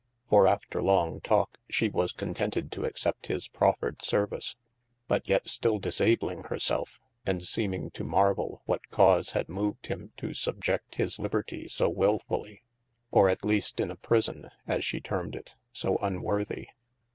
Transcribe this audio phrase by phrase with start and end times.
[0.29, 4.55] For after long talke shee was contented to accept his proffered service,
[5.07, 10.11] but yet still disabling hir selfe, and seeming to marvell what cause had moved him
[10.17, 12.63] to subject his libertie so wilfully,
[13.11, 16.69] or at least in a prison (as shee termed it) so unworthy.